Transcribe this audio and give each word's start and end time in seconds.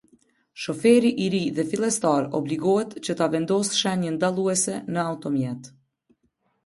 Shoferi 0.61 1.11
i 1.25 1.27
ri 1.33 1.41
dhe 1.59 1.65
fillestar 1.73 2.27
obligohet 2.39 2.97
që 3.09 3.17
ta 3.21 3.29
vendosë 3.35 3.79
shenjën 3.83 4.19
dalluese 4.25 4.81
në 4.97 5.05
automjet. 5.11 5.71